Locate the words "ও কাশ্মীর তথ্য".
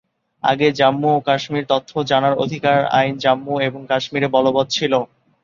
1.13-1.91